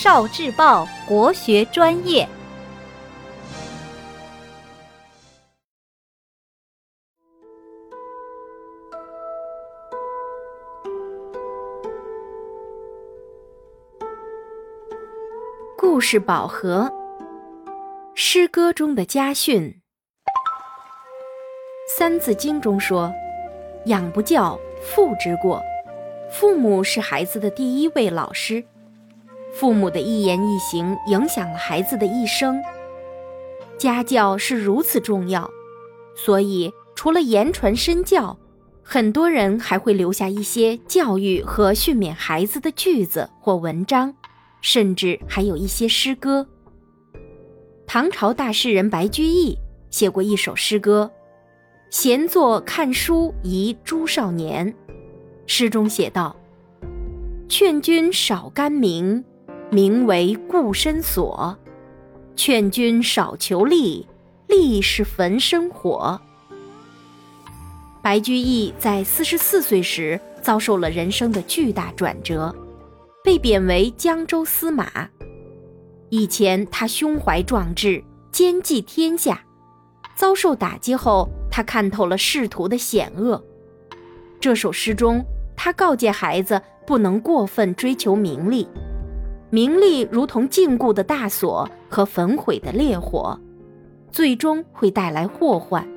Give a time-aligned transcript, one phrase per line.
[0.00, 2.24] 少智报国学专业。
[15.76, 16.88] 故事宝盒，
[18.14, 19.64] 诗歌中的家训，
[21.98, 23.12] 《三字经》中说
[23.86, 25.60] ：“养不教，父之过。”
[26.30, 28.64] 父母是孩子的第一位老师，
[29.52, 32.60] 父母的一言一行影响了孩子的一生。
[33.76, 35.50] 家教是如此重要，
[36.16, 38.36] 所以除了言传身教，
[38.82, 44.14] 很多人还会留下一些教育和训勉孩子的句子或文章，
[44.60, 46.46] 甚至还有一些诗歌。
[47.86, 49.56] 唐朝大诗人白居易
[49.90, 51.10] 写过一首诗歌
[51.88, 54.74] ：“闲坐看书宜朱少年。”
[55.46, 56.36] 诗中写道
[57.48, 59.24] ：“劝君少甘名，
[59.70, 61.56] 名为固身锁；
[62.36, 64.06] 劝君少求利，
[64.46, 66.20] 利是焚身火。”
[68.02, 72.54] 白居易在四十四岁时遭受了人生的巨大转折，
[73.22, 75.08] 被贬为江州司马。
[76.08, 79.34] 以前他胸怀壮志，兼济天下；
[80.16, 83.44] 遭受打击后，他看透了仕途的险恶。
[84.40, 85.24] 这首诗中。
[85.60, 88.68] 他告诫孩子不能过分追求名利，
[89.50, 93.40] 名利如同禁锢的大锁和焚毁的烈火，
[94.12, 95.88] 最终会带来祸患。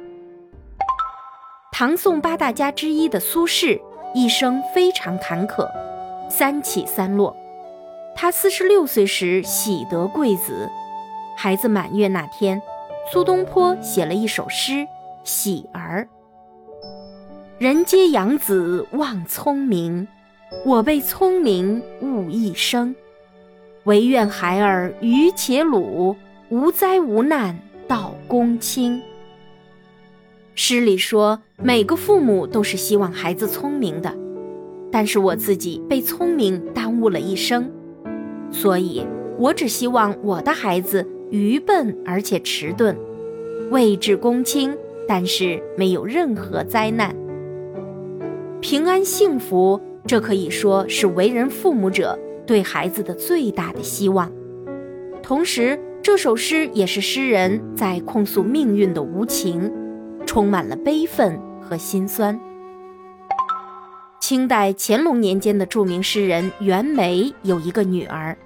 [1.71, 3.81] 唐宋八大家之一的苏轼
[4.13, 5.67] 一生非常坎坷，
[6.29, 7.35] 三起三落。
[8.15, 10.69] 他四十六岁时喜得贵子，
[11.35, 12.61] 孩子满月那天，
[13.11, 14.71] 苏东坡写了一首诗
[15.23, 16.07] 《喜儿》。
[17.57, 20.07] 人皆养子望聪明，
[20.65, 22.95] 我被聪明误一生。
[23.85, 26.15] 唯愿孩儿愚且鲁，
[26.49, 29.01] 无灾无难到公卿。
[30.53, 34.15] 诗里说，每个父母都是希望孩子聪明的，
[34.91, 37.71] 但是我自己被聪明耽误了一生，
[38.51, 39.03] 所以
[39.39, 42.95] 我只希望我的孩子愚笨而且迟钝，
[43.71, 44.77] 未至公卿，
[45.07, 47.15] 但是没有任何灾难。
[48.59, 52.19] 平安幸福，这可以说是为人父母者
[52.51, 54.29] 对孩子的最大的希望。
[55.23, 59.71] 同时，这首诗也是诗人在控诉命运的无情，
[60.25, 62.37] 充满了悲愤和心酸。
[64.19, 68.37] 清代乾隆年间的著名诗人袁枚有一个女儿，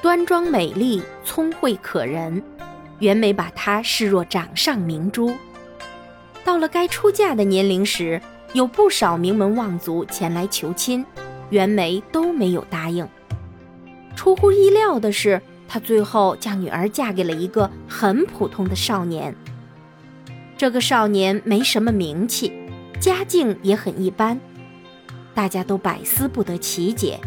[0.00, 2.40] 端庄美丽、聪慧可人，
[3.00, 5.32] 袁枚把她视若掌上明珠。
[6.44, 8.20] 到了该出嫁的年龄时，
[8.52, 11.04] 有不少名门望族前来求亲，
[11.50, 13.04] 袁枚都没有答应。
[14.16, 19.34] 出乎意料的是，他最后将女儿嫁给了一个很普通的少年。
[20.56, 22.52] 这个少年没什么名气，
[23.00, 24.40] 家境也很一般，
[25.34, 27.18] 大家都百思不得其解。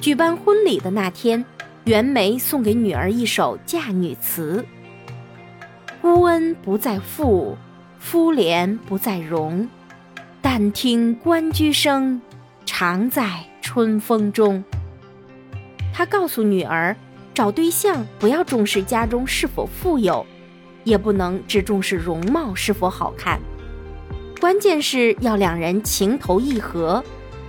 [0.00, 1.44] 举办婚礼的那天，
[1.84, 4.64] 袁枚送给女儿一首嫁女词
[6.04, 7.56] ：“乌恩不在富，
[7.98, 9.66] 夫廉不在荣。”
[10.42, 12.20] 但听关雎声，
[12.64, 14.62] 常在春风中。
[15.96, 16.94] 他告诉女儿，
[17.32, 20.26] 找对象不要重视家中是否富有，
[20.84, 23.40] 也不能只重视容貌是否好看，
[24.38, 27.02] 关键是要两人情投意合，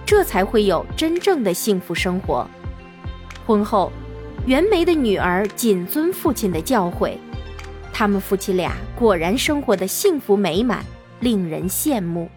[0.05, 2.47] 这才会有真正的幸福生活。
[3.45, 3.91] 婚后，
[4.45, 7.17] 袁枚的女儿谨遵父亲的教诲，
[7.91, 10.85] 他们夫妻俩果然生活的幸福美满，
[11.19, 12.29] 令人羡慕。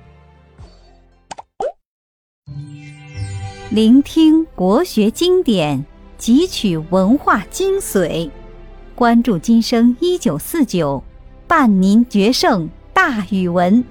[3.71, 5.87] 聆听国学经典，
[6.21, 8.29] 汲取文化精髓，
[8.95, 11.03] 关注今生一九四九，
[11.49, 13.83] 伴您决胜大语文。